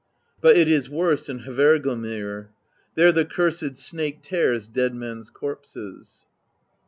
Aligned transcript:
But 0.41 0.57
it 0.57 0.67
is 0.67 0.89
worst 0.89 1.29
in 1.29 1.41
Hvergelmir: 1.41 2.47
There 2.95 3.11
the 3.11 3.23
cursed 3.23 3.75
snake 3.77 4.23
tears 4.23 4.67
dead 4.67 4.95
men's 4.95 5.29
corpses." 5.29 6.25